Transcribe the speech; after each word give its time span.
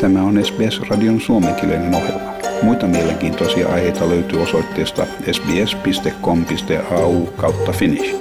Tämä 0.00 0.22
on 0.22 0.44
SBS-radion 0.44 1.20
suomenkielinen 1.20 1.94
ohjelma. 1.94 2.32
Muita 2.62 2.86
mielenkiintoisia 2.86 3.68
aiheita 3.68 4.08
löytyy 4.08 4.42
osoitteesta 4.42 5.06
sbs.com.au 5.32 7.26
kautta 7.26 7.72
finnish. 7.72 8.16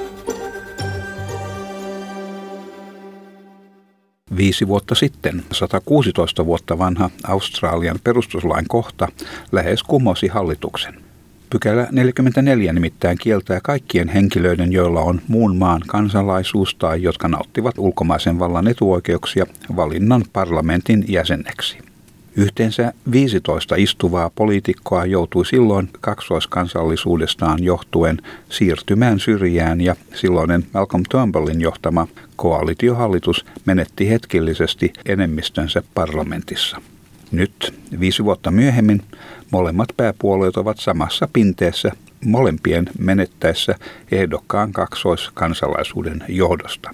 Viisi 4.38 4.68
vuotta 4.68 4.96
sitten 4.96 5.44
116 5.52 6.46
vuotta 6.46 6.78
vanha 6.78 7.10
Australian 7.28 8.00
perustuslain 8.04 8.66
kohta 8.68 9.08
lähes 9.52 9.84
kumosi 9.84 10.28
hallituksen. 10.28 11.09
Pykälä 11.50 11.88
44 11.92 12.74
nimittäin 12.74 13.18
kieltää 13.18 13.60
kaikkien 13.64 14.10
henkilöiden, 14.10 14.72
joilla 14.72 15.02
on 15.02 15.22
muun 15.28 15.56
maan 15.56 15.82
kansalaisuus 15.88 16.76
tai 16.76 17.04
jotka 17.04 17.28
nauttivat 17.28 17.78
ulkomaisen 17.78 18.40
vallan 18.40 18.68
etuoikeuksia, 18.68 19.46
valinnan 19.76 20.24
parlamentin 20.34 21.06
jäseneksi. 21.08 21.78
Yhteensä 22.36 22.94
15 23.12 23.76
istuvaa 23.76 24.30
poliitikkoa 24.36 25.06
joutui 25.06 25.46
silloin 25.46 25.90
kaksoiskansallisuudestaan 26.02 27.64
johtuen 27.64 28.18
siirtymään 28.50 29.20
syrjään 29.20 29.82
ja 29.82 29.96
silloinen 30.16 30.64
Malcolm 30.74 31.04
Turnbullin 31.10 31.62
johtama 31.62 32.08
koalitiohallitus 32.36 33.46
menetti 33.66 34.10
hetkellisesti 34.10 34.94
enemmistönsä 35.06 35.84
parlamentissa. 35.94 36.82
Nyt, 37.32 37.74
viisi 38.00 38.24
vuotta 38.24 38.52
myöhemmin, 38.52 39.02
molemmat 39.52 39.90
pääpuolueet 39.98 40.58
ovat 40.58 40.78
samassa 40.80 41.30
pinteessä 41.34 41.92
molempien 42.26 42.90
menettäessä 43.00 43.76
ehdokkaan 44.12 44.72
kaksoiskansalaisuuden 44.72 46.24
johdosta. 46.28 46.90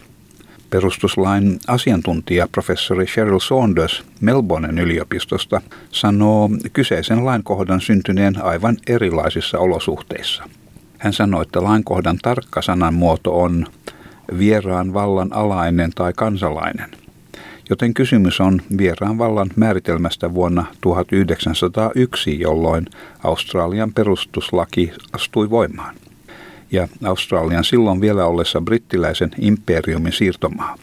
Perustuslain 0.70 1.60
asiantuntija 1.68 2.48
professori 2.52 3.06
Cheryl 3.06 3.40
Saunders 3.40 4.04
Melbournen 4.22 4.80
yliopistosta 4.80 5.62
sanoo 5.92 6.50
kyseisen 6.74 7.26
lainkohdan 7.26 7.82
syntyneen 7.82 8.44
aivan 8.44 8.78
erilaisissa 8.88 9.60
olosuhteissa. 9.60 10.50
Hän 10.98 11.14
sanoi, 11.14 11.42
että 11.42 11.64
lainkohdan 11.64 12.18
tarkka 12.22 12.62
sanamuoto 12.62 13.42
on 13.42 13.66
vieraan 14.38 14.94
vallan 14.94 15.34
alainen 15.34 15.92
tai 15.96 16.14
kansalainen– 16.14 16.90
joten 17.70 17.94
kysymys 17.94 18.42
on 18.42 18.62
vieraan 18.78 19.18
vallan 19.18 19.50
määritelmästä 19.56 20.34
vuonna 20.34 20.66
1901, 20.82 22.40
jolloin 22.40 22.86
Australian 23.24 23.94
perustuslaki 23.94 24.92
astui 25.14 25.50
voimaan. 25.50 25.96
Ja 26.72 26.88
Australian 27.04 27.64
silloin 27.64 28.02
vielä 28.02 28.26
ollessa 28.26 28.62
brittiläisen 28.62 29.32
imperiumin 29.40 30.12
siirtomaa. 30.12 30.76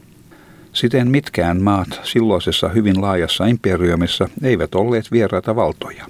Siten 0.73 1.11
mitkään 1.11 1.63
maat 1.63 2.01
silloisessa 2.03 2.69
hyvin 2.69 3.01
laajassa 3.01 3.47
imperiumissa 3.47 4.29
eivät 4.43 4.75
olleet 4.75 5.13
vieraita 5.13 5.57
valtoja. 5.57 6.07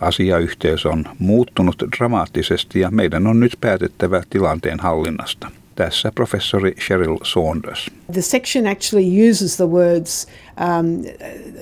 Asiayhteys 0.00 0.86
on 0.86 1.04
muuttunut 1.18 1.82
dramaattisesti 1.98 2.80
ja 2.80 2.90
meidän 2.90 3.26
on 3.26 3.40
nyt 3.40 3.56
päätettävä 3.60 4.22
tilanteen 4.30 4.80
hallinnasta. 4.80 5.50
Tässä 5.82 6.12
professori 6.14 6.74
Cheryl 6.74 7.18
Saunders. 7.24 7.90
The 8.12 8.22
section 8.22 8.66
actually 8.66 9.28
uses 9.28 9.56
the 9.56 9.66
words 9.66 10.26
um, 10.56 11.04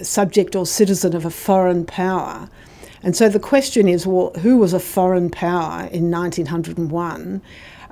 subject 0.02 0.54
or 0.54 0.66
citizen 0.66 1.16
of 1.16 1.24
a 1.24 1.30
foreign 1.30 1.86
power. 1.86 2.48
And 3.02 3.16
so 3.16 3.30
the 3.30 3.38
question 3.38 3.88
is 3.88 4.06
well, 4.06 4.30
who 4.42 4.58
was 4.58 4.74
a 4.74 4.78
foreign 4.78 5.30
power 5.30 5.88
in 5.91 6.10
1901 6.10 7.41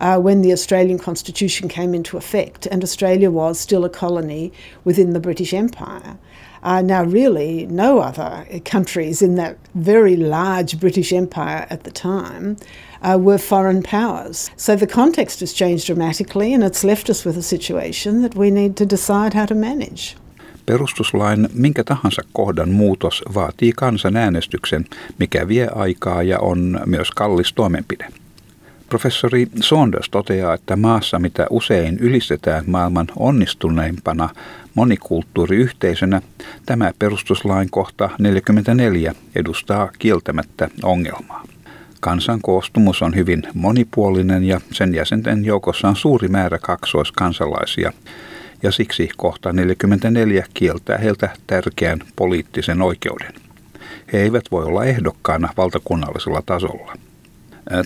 uh, 0.01 0.19
when 0.21 0.43
the 0.43 0.53
Australian 0.53 0.99
Constitution 0.99 1.69
came 1.69 1.95
into 1.95 2.19
effect 2.19 2.67
and 2.67 2.83
Australia 2.83 3.31
was 3.31 3.59
still 3.59 3.85
a 3.85 3.91
colony 3.91 4.53
within 4.85 5.15
the 5.15 5.21
British 5.21 5.55
Empire? 5.55 6.19
Uh, 6.63 6.83
now, 6.83 7.05
really, 7.05 7.67
no 7.67 8.01
other 8.01 8.45
countries 8.65 9.23
in 9.23 9.37
that 9.37 9.57
very 9.75 10.17
large 10.17 10.79
British 10.79 11.13
Empire 11.13 11.67
at 11.71 11.85
the 11.85 11.91
time 11.91 12.57
uh, 13.03 13.25
were 13.25 13.39
foreign 13.39 13.83
powers. 13.83 14.53
So 14.57 14.77
the 14.77 14.87
context 14.87 15.41
has 15.41 15.55
changed 15.55 15.87
dramatically, 15.87 16.55
and 16.55 16.63
it's 16.63 16.85
left 16.85 17.11
us 17.11 17.27
with 17.27 17.39
a 17.39 17.43
situation 17.43 18.23
that 18.23 18.37
we 18.37 18.51
need 18.51 18.75
to 18.77 18.85
decide 18.91 19.35
how 19.35 19.47
to 19.47 19.55
manage. 19.55 20.17
Perustuslain 20.67 21.49
minkä 21.55 21.85
tahansa 21.85 22.23
kohdan 22.33 22.71
muutos 22.71 23.23
vaatii 23.35 23.73
kansanäänestyksen, 23.77 24.85
mikä 25.19 25.49
vie 25.49 25.69
aikaa 25.75 26.23
ja 26.23 26.39
on 26.39 26.81
myös 26.87 27.11
kallis 27.11 27.53
toimenpide. 27.53 28.09
Professori 28.89 29.47
Saunders 29.61 30.11
toteaa, 30.11 30.55
että 30.55 30.77
maassa, 30.77 31.19
mitä 31.19 31.47
usein 31.51 31.99
ylistetään 31.99 32.65
maailman 32.67 33.07
onnistuneimpana 33.17 34.29
monikulttuuriyhteisönä, 34.75 36.23
tämä 36.67 36.93
perustuslain 36.99 37.71
kohta 37.71 38.11
44 38.19 39.15
edustaa 39.35 39.91
kieltämättä 39.99 40.69
ongelmaa. 40.83 41.45
Kansan 42.01 42.41
koostumus 42.43 43.03
on 43.03 43.15
hyvin 43.15 43.43
monipuolinen 43.55 44.45
ja 44.45 44.61
sen 44.73 44.95
jäsenten 44.95 45.45
joukossa 45.45 45.89
on 45.89 45.97
suuri 45.97 46.29
määrä 46.29 46.59
kaksoiskansalaisia, 46.59 47.93
ja 48.63 48.73
siksi 48.73 49.09
kohta 49.17 49.53
44 49.53 50.45
kieltää 50.55 50.99
heiltä 50.99 51.29
tärkeän 51.47 51.99
poliittisen 52.17 52.83
oikeuden. 52.83 53.33
He 54.13 54.19
eivät 54.19 54.45
voi 54.51 54.65
olla 54.65 54.85
ehdokkaana 54.85 55.49
valtakunnallisella 55.57 56.43
tasolla. 56.47 56.95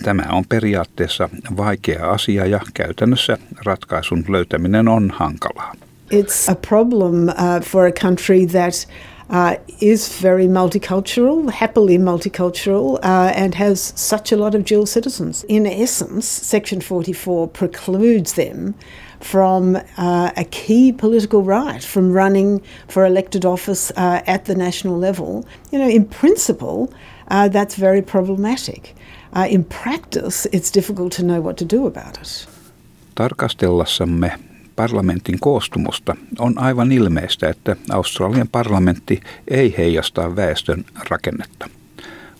Tämä 0.03 0.23
on 0.31 0.43
periaatteessa 0.49 1.29
vaikea 1.57 2.09
asia 2.09 2.45
ja 2.45 2.59
käytännössä 2.73 3.37
ratkaisun 3.65 4.25
löytäminen 4.27 4.87
on 4.87 5.11
hankalaa. 5.15 5.73
It's 6.13 6.51
a 6.51 6.55
problem 6.67 7.27
uh, 7.27 7.63
for 7.63 7.85
a 7.85 7.91
country 7.91 8.45
that 8.45 8.87
uh, 9.29 9.57
is 9.79 10.19
very 10.19 10.47
multicultural, 10.47 11.51
happily 11.51 11.97
multicultural, 11.97 12.99
uh, 13.03 13.31
and 13.35 13.55
has 13.55 13.93
such 13.95 14.31
a 14.31 14.37
lot 14.37 14.55
of 14.55 14.65
dual 14.65 14.85
citizens. 14.85 15.43
In 15.45 15.65
essence, 15.65 16.27
Section 16.27 16.81
44 16.81 17.47
precludes 17.47 18.33
them 18.33 18.75
from 19.19 19.77
uh, 19.97 20.31
a 20.35 20.43
key 20.45 20.91
political 20.91 21.43
right, 21.43 21.83
from 21.83 22.11
running 22.11 22.61
for 22.87 23.05
elected 23.05 23.45
office 23.45 23.91
uh, 23.91 24.21
at 24.27 24.45
the 24.45 24.55
national 24.55 24.97
level. 24.97 25.45
You 25.71 25.79
know, 25.79 25.89
in 25.89 26.05
principle, 26.05 26.93
uh, 27.29 27.47
that's 27.47 27.75
very 27.75 28.01
problematic. 28.01 28.95
Uh, 29.33 29.47
in 29.49 29.63
practice, 29.63 30.45
it's 30.51 30.69
difficult 30.69 31.13
to 31.13 31.23
know 31.23 31.41
what 31.41 31.57
to 31.57 31.65
do 31.65 31.87
about 31.87 32.19
it. 32.19 32.45
Tarkastellassamme 33.15 34.52
parlamentin 34.75 35.39
koostumusta, 35.39 36.15
on 36.39 36.59
aivan 36.59 36.91
ilmeistä, 36.91 37.49
että 37.49 37.75
Australian 37.91 38.47
parlamentti 38.51 39.21
ei 39.47 39.75
heijasta 39.77 40.35
väestön 40.35 40.85
rakennetta. 41.09 41.69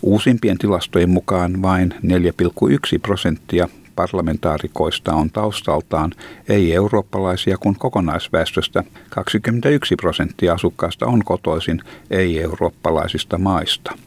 Uusimpien 0.02 0.58
tilastojen 0.58 1.10
mukaan 1.10 1.62
vain 1.62 1.94
4,1 1.94 3.00
prosenttia 3.02 3.70
parlamentaarikoista 3.96 5.14
on 5.14 5.30
taustaltaan 5.30 6.12
ei-eurooppalaisia, 6.50 7.58
kun 7.58 7.76
kokonaisväestöstä 7.76 8.84
21 9.10 9.96
prosenttia 9.96 10.54
asukkaista 10.54 11.06
on 11.06 11.24
kotoisin 11.24 11.82
ei-eurooppalaisista 12.12 13.38
maista. 13.38 13.98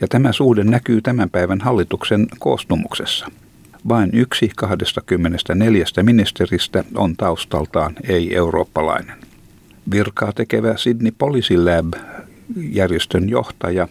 Ja 0.00 0.08
tämä 0.08 0.32
suhde 0.32 0.64
näkyy 0.64 1.02
tämän 1.02 1.30
päivän 1.30 1.60
hallituksen 1.60 2.26
koostumuksessa– 2.38 3.30
vain 3.88 4.10
yksi 4.12 4.50
24 4.56 5.84
ministeristä 6.02 6.84
on 6.94 7.16
taustaltaan 7.16 7.94
ei-eurooppalainen. 8.08 9.16
Virkaa 9.90 10.32
tekevä 10.32 10.76
Sydney 10.76 11.12
Policy 11.18 11.64
Lab 11.64 11.94
järjestön 12.56 13.28
johtaja 13.28 13.88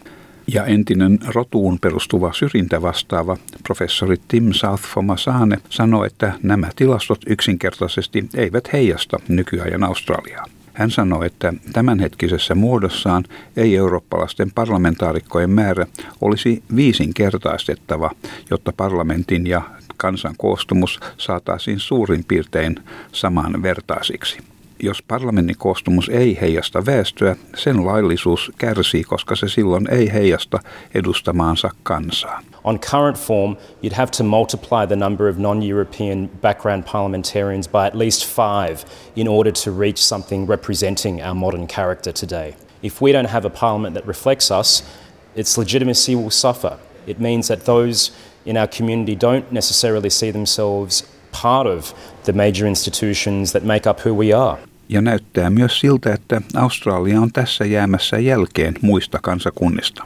ja 0.53 0.65
entinen 0.65 1.19
rotuun 1.27 1.79
perustuva 1.79 2.33
syrjintä 2.33 2.81
vastaava 2.81 3.37
professori 3.63 4.15
Tim 4.27 4.53
Southfomasane 4.53 5.57
sanoi, 5.69 6.07
että 6.07 6.33
nämä 6.43 6.69
tilastot 6.75 7.21
yksinkertaisesti 7.27 8.29
eivät 8.35 8.73
heijasta 8.73 9.19
nykyajan 9.27 9.83
Australiaa. 9.83 10.45
Hän 10.73 10.91
sanoi, 10.91 11.25
että 11.25 11.53
tämänhetkisessä 11.73 12.55
muodossaan 12.55 13.23
ei-eurooppalaisten 13.57 14.51
parlamentaarikkojen 14.55 15.49
määrä 15.49 15.85
olisi 16.21 16.63
viisinkertaistettava, 16.75 18.11
jotta 18.49 18.73
parlamentin 18.77 19.47
ja 19.47 19.61
kansan 19.97 20.35
koostumus 20.37 20.99
saataisiin 21.17 21.79
suurin 21.79 22.23
piirtein 22.27 22.75
samanvertaisiksi. 23.11 24.37
Jos 24.79 25.01
parlamentin 25.01 25.57
koostumus 25.57 26.09
ei 26.09 26.37
heijasta 26.41 26.85
väestöä, 26.85 27.35
sen 27.55 27.85
laillisuus 27.85 28.51
kärsii, 28.57 29.03
koska 29.03 29.35
se 29.35 29.49
silloin 29.49 29.89
ei 29.89 30.13
heijasta 30.13 30.59
edustamaansa 30.93 31.69
kansaa. 31.83 32.41
On 32.63 32.79
current 32.79 33.17
form, 33.17 33.55
you'd 33.83 33.93
have 33.93 34.11
to 34.17 34.23
multiply 34.23 34.87
the 34.87 34.95
number 34.95 35.29
of 35.29 35.37
non-European 35.37 36.29
background 36.41 36.83
parliamentarians 36.91 37.67
by 37.67 37.85
at 37.87 37.95
least 37.95 38.25
five 38.25 38.77
in 39.15 39.27
order 39.27 39.53
to 39.63 39.79
reach 39.79 39.97
something 39.97 40.49
representing 40.49 41.21
our 41.25 41.35
modern 41.35 41.67
character 41.67 42.13
today. 42.13 42.55
If 42.83 43.01
we 43.01 43.11
don't 43.11 43.29
have 43.29 43.47
a 43.47 43.49
parliament 43.49 43.95
that 43.95 44.07
reflects 44.07 44.51
us, 44.51 44.83
its 45.35 45.57
legitimacy 45.57 46.15
will 46.15 46.31
suffer. 46.31 46.77
It 47.07 47.19
means 47.19 47.47
that 47.47 47.65
those 47.65 48.11
in 48.45 48.57
our 48.57 48.67
community 48.77 49.15
don't 49.15 49.51
necessarily 49.51 50.09
see 50.09 50.31
themselves 50.31 51.05
part 51.41 51.67
of 51.67 51.93
the 52.23 52.33
major 52.33 52.67
institutions 52.67 53.51
that 53.51 53.63
make 53.63 53.89
up 53.89 54.05
who 54.05 54.13
we 54.13 54.33
are. 54.33 54.57
Ja 54.89 55.01
näyttää 55.01 55.49
myös 55.49 55.79
siltä, 55.79 56.13
että 56.13 56.41
Australia 56.55 57.21
on 57.21 57.31
tässä 57.33 57.65
jäämässä 57.65 58.19
jälkeen 58.19 58.73
muista 58.81 59.19
kansakunnista. 59.21 60.03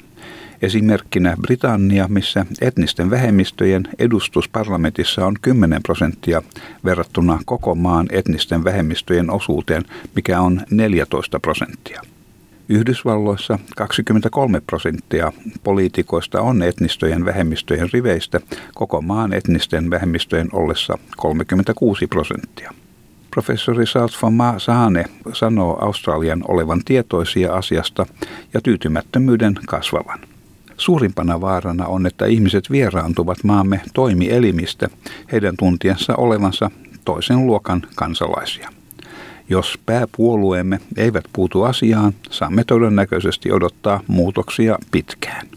Esimerkkinä 0.62 1.38
Britannia, 1.42 2.08
missä 2.08 2.46
etnisten 2.62 3.10
vähemmistöjen 3.10 3.88
edustus 4.00 4.50
parlamentissa 4.50 5.26
on 5.26 5.36
10 5.42 5.84
prosenttia 5.84 6.42
verrattuna 6.86 7.40
koko 7.46 7.76
maan 7.76 8.08
etnisten 8.12 8.64
vähemmistöjen 8.64 9.30
osuuteen, 9.30 9.84
mikä 10.16 10.42
on 10.42 10.62
14 10.72 11.40
prosenttia. 11.40 12.02
Yhdysvalloissa 12.70 13.60
23 13.76 14.62
prosenttia 14.62 15.32
poliitikoista 15.64 16.42
on 16.42 16.64
etnistöjen 16.64 17.26
vähemmistöjen 17.26 17.90
riveistä, 17.94 18.40
koko 18.74 19.02
maan 19.02 19.34
etnisten 19.34 19.90
vähemmistöjen 19.90 20.50
ollessa 20.54 20.98
36 21.18 22.08
prosenttia. 22.08 22.74
Professori 23.32 23.86
Ma 24.32 24.60
Saane 24.60 25.06
sanoo 25.34 25.78
Australian 25.86 26.44
olevan 26.48 26.82
tietoisia 26.86 27.54
asiasta 27.54 28.06
ja 28.54 28.62
tyytymättömyyden 28.62 29.56
kasvavan. 29.68 30.20
Suurimpana 30.78 31.42
vaarana 31.42 31.86
on, 31.86 32.06
että 32.06 32.26
ihmiset 32.26 32.72
vieraantuvat 32.72 33.44
maamme 33.44 33.82
toimielimistä 33.94 34.90
heidän 35.32 35.58
tuntiensa 35.58 36.16
olevansa 36.16 36.72
toisen 37.06 37.48
luokan 37.48 37.82
kansalaisia. 37.96 38.79
Jos 39.50 39.80
pääpuolueemme 39.86 40.80
eivät 40.98 41.26
puutu 41.34 41.64
asiaan, 41.64 42.14
saamme 42.32 42.64
todennäköisesti 42.64 43.52
odottaa 43.52 44.02
muutoksia 44.08 44.78
pitkään. 44.92 45.48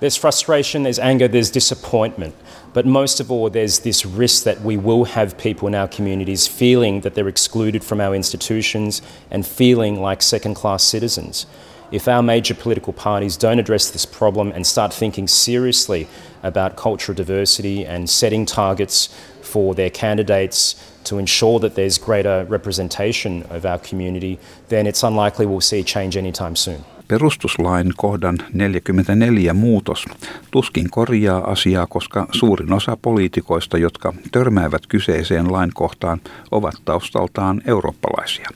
There's 0.00 0.20
frustration, 0.20 0.84
there's 0.84 1.06
anger, 1.06 1.30
there's 1.30 1.54
disappointment. 1.54 2.34
But 2.74 2.86
most 2.86 3.20
of 3.20 3.30
all, 3.30 3.48
there's 3.48 3.82
this 3.82 4.18
risk 4.18 4.44
that 4.44 4.58
we 4.64 4.76
will 4.76 5.04
have 5.04 5.36
people 5.42 5.68
in 5.68 5.74
our 5.74 5.88
communities 5.96 6.58
feeling 6.58 7.02
that 7.02 7.14
they're 7.14 7.30
excluded 7.30 7.82
from 7.82 8.00
our 8.00 8.16
institutions 8.16 9.02
and 9.30 9.44
feeling 9.44 10.02
like 10.02 10.22
second 10.22 10.54
class 10.56 10.90
citizens. 10.90 11.46
If 11.92 12.08
our 12.08 12.22
major 12.22 12.54
political 12.54 12.92
parties 12.92 13.38
don't 13.38 13.60
address 13.60 13.90
this 13.90 14.06
problem 14.06 14.52
and 14.54 14.66
start 14.66 14.92
thinking 14.98 15.28
seriously 15.28 16.06
about 16.42 16.76
cultural 16.76 17.16
diversity 17.16 17.86
and 17.86 18.10
setting 18.10 18.46
targets 18.46 19.08
for 19.42 19.74
their 19.74 19.90
candidates 19.90 20.74
to 21.10 21.18
ensure 21.18 21.60
that 21.60 21.74
there's 21.74 22.04
greater 22.04 22.46
representation 22.50 23.44
of 23.50 23.64
our 23.64 23.78
community, 23.90 24.38
then 24.68 24.86
it's 24.86 25.04
unlikely 25.04 25.46
we'll 25.46 25.60
see 25.60 25.82
change 25.82 26.18
anytime 26.18 26.56
soon. 26.56 26.84
Perustuslain 27.08 27.92
kohdan 27.96 28.38
44 28.52 29.54
muutos 29.54 30.04
tuskin 30.50 30.90
korjaa 30.90 31.50
asiaa, 31.50 31.86
koska 31.86 32.26
suurin 32.32 32.72
osa 32.72 32.96
poliitikoista, 33.02 33.78
jotka 33.78 34.12
törmäävät 34.32 34.86
kyseiseen 34.86 35.52
lainkohtaan, 35.52 36.20
ovat 36.50 36.74
taustaltaan 36.84 37.62
eurooppalaisia. 37.66 38.48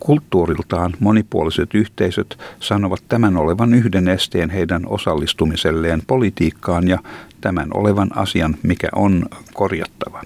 Kulttuuriltaan 0.00 0.94
monipuoliset 1.00 1.74
yhteisöt 1.74 2.38
sanovat 2.60 3.02
tämän 3.08 3.36
olevan 3.36 3.74
yhden 3.74 4.08
esteen 4.08 4.50
heidän 4.50 4.86
osallistumiselleen 4.86 6.02
politiikkaan 6.06 6.88
ja 6.88 6.98
tämän 7.40 7.68
olevan 7.74 8.18
asian, 8.18 8.56
mikä 8.62 8.88
on 8.94 9.26
korjattava. 9.54 10.22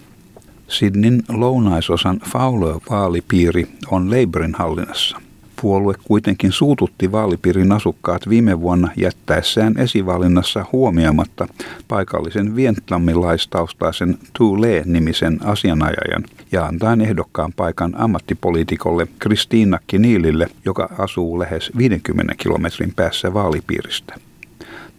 Sydneyn 0.72 1.22
lounaisosan 1.28 2.20
Fowler-vaalipiiri 2.24 3.68
on 3.90 4.10
Labourin 4.10 4.54
hallinnassa. 4.54 5.20
Puolue 5.60 5.94
kuitenkin 6.04 6.52
suututti 6.52 7.12
vaalipiirin 7.12 7.72
asukkaat 7.72 8.28
viime 8.28 8.60
vuonna 8.60 8.88
jättäessään 8.96 9.78
esivalinnassa 9.78 10.66
huomioimatta 10.72 11.48
paikallisen 11.88 12.56
vietnamilaistaustaisen 12.56 14.18
Tu 14.32 14.60
Le-nimisen 14.60 15.38
asianajajan 15.44 16.24
ja 16.52 16.66
antaen 16.66 17.00
ehdokkaan 17.00 17.52
paikan 17.52 17.92
ammattipoliitikolle 17.96 19.06
Kristiina 19.18 19.78
Kiniilille, 19.86 20.48
joka 20.64 20.88
asuu 20.98 21.38
lähes 21.38 21.70
50 21.76 22.34
kilometrin 22.38 22.92
päässä 22.96 23.34
vaalipiiristä. 23.34 24.14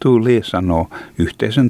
Lee 0.06 0.42
sanoo 0.44 0.88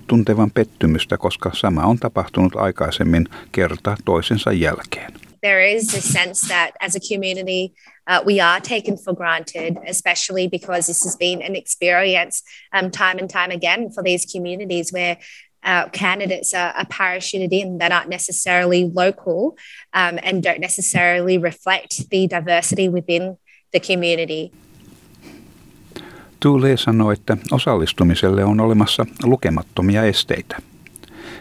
tuntevan 0.07 0.51
pettymystä, 0.51 1.17
koska 1.17 1.51
sama 1.53 1.85
on 1.85 1.97
tapahtunut 1.97 2.55
aikaisemmin 2.55 3.27
kerta 3.51 3.97
toisensa 4.05 4.51
jälkeen. 4.51 5.13
There 5.41 5.71
is 5.71 5.93
a 5.93 6.01
sense 6.01 6.47
that 6.47 6.71
as 6.79 6.95
a 6.95 6.99
community 7.13 7.73
uh, 8.07 8.25
we 8.25 8.41
are 8.41 8.61
taken 8.61 8.97
for 8.97 9.15
granted, 9.15 9.77
especially 9.89 10.47
because 10.47 10.87
this 10.87 11.03
has 11.03 11.17
been 11.17 11.41
an 11.41 11.55
experience 11.55 12.43
um, 12.73 12.91
time 12.91 13.19
and 13.19 13.29
time 13.29 13.51
again 13.51 13.91
for 13.91 14.03
these 14.03 14.25
communities 14.33 14.93
where 14.93 15.17
uh, 15.63 15.89
candidates 15.89 16.53
are, 16.53 16.73
are, 16.75 16.85
parachuted 16.85 17.51
in 17.51 17.77
that 17.77 17.91
aren't 17.91 18.09
necessarily 18.09 18.91
local 18.93 19.57
um, 19.93 20.19
and 20.23 20.43
don't 20.43 20.59
necessarily 20.59 21.37
reflect 21.37 22.09
the 22.09 22.27
diversity 22.27 22.89
within 22.89 23.37
the 23.71 23.79
community. 23.79 24.51
Tule 26.43 26.77
sanoi, 26.77 27.13
että 27.13 27.37
osallistumiselle 27.51 28.43
on 28.45 28.59
olemassa 28.59 29.05
lukemattomia 29.23 30.03
esteitä. 30.03 30.57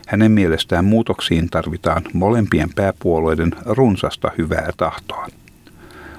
Hänen 0.07 0.33
mielestään 0.33 0.85
muutoksiin 0.85 1.51
tarvitaan 1.51 2.03
molempien 2.13 2.69
pääpuolueiden 2.75 3.51
runsasta 3.67 4.31
hyvää 4.39 4.71
tahtoa. 4.77 5.27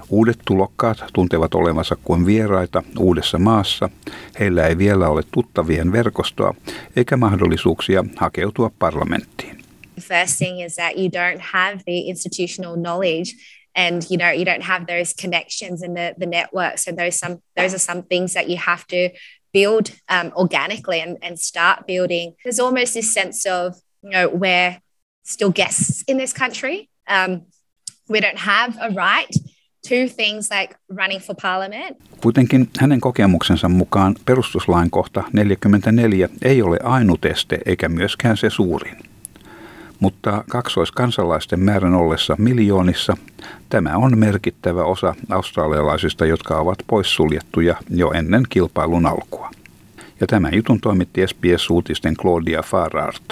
Uudet 0.09 0.39
tulokkaat 0.45 0.97
tuntevat 1.13 1.55
olevansa 1.55 1.95
kuin 2.03 2.25
vieraita 2.25 2.83
uudessa 2.99 3.39
maassa. 3.39 3.89
Heillä 4.39 4.67
ei 4.67 4.77
vielä 4.77 5.09
ole 5.09 5.21
tuttavien 5.31 5.91
verkostoa 5.91 6.53
eikä 6.95 7.17
mahdollisuuksia 7.17 8.05
hakeutua 8.15 8.71
parlamenttiin. 8.79 9.57
The 9.95 10.01
first 10.01 10.37
thing 10.37 10.65
is 10.65 10.75
that 10.75 10.93
you 10.95 11.07
don't 11.07 11.41
have 11.51 11.73
the 11.73 11.93
institutional 12.05 12.75
knowledge 12.75 13.31
and 13.75 14.09
you 14.09 14.17
know 14.17 14.29
you 14.29 14.45
don't 14.45 14.63
have 14.63 14.87
those 14.87 15.13
connections 15.13 15.81
and 15.81 15.95
the, 15.95 16.15
the 16.17 16.25
networks 16.25 16.87
and 16.87 16.97
those 16.97 17.17
some 17.17 17.41
those 17.55 17.73
are 17.73 17.79
some 17.79 18.03
things 18.03 18.33
that 18.33 18.49
you 18.49 18.57
have 18.57 18.85
to 18.87 19.09
build 19.53 19.91
um, 20.09 20.31
organically 20.35 20.99
and, 20.99 21.17
and 21.21 21.39
start 21.39 21.85
building 21.87 22.35
there's 22.43 22.59
almost 22.59 22.93
this 22.93 23.13
sense 23.13 23.45
of 23.45 23.75
you 24.01 24.09
know 24.09 24.29
we're 24.29 24.77
still 25.23 25.51
guests 25.51 26.03
in 26.07 26.17
this 26.17 26.33
country 26.33 26.89
um, 27.07 27.41
we 28.07 28.19
don't 28.19 28.39
have 28.39 28.77
a 28.81 28.89
right 28.91 29.35
two 29.87 30.07
things 30.07 30.49
like 30.51 30.75
running 30.89 31.21
for 31.21 31.35
parliament. 31.41 31.97
Kuitenkin 32.21 32.69
hänen 32.79 33.01
kokemuksensa 33.01 33.69
mukaan 33.69 34.15
perustuslain 34.25 34.91
kohta 34.91 35.23
44 35.33 36.29
ei 36.41 36.61
ole 36.61 36.79
ainut 36.83 37.25
este 37.25 37.59
eikä 37.65 37.89
myöskään 37.89 38.37
se 38.37 38.49
suurin. 38.49 39.12
Mutta 40.03 40.43
kaksoiskansalaisten 40.49 41.59
määrän 41.59 41.93
ollessa 41.93 42.35
miljoonissa 42.39 43.17
tämä 43.69 43.97
on 43.97 44.17
merkittävä 44.17 44.83
osa 44.83 45.15
australialaisista, 45.29 46.25
jotka 46.25 46.59
ovat 46.59 46.79
poissuljettuja 46.87 47.75
jo 47.89 48.11
ennen 48.11 48.43
kilpailun 48.49 49.05
alkua. 49.05 49.51
Ja 50.19 50.27
tämän 50.27 50.53
jutun 50.53 50.79
toimitti 50.81 51.27
SBS-uutisten 51.27 52.15
Claudia 52.15 52.61
Farart. 52.61 53.23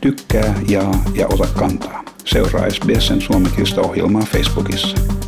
Tykkää, 0.00 0.54
jaa 0.68 1.02
ja 1.14 1.26
ota 1.26 1.48
kantaa. 1.58 2.04
Seuraa 2.24 2.70
SBSn 2.70 3.20
suomenkielistä 3.20 3.80
ohjelmaa 3.80 4.22
Facebookissa. 4.22 5.25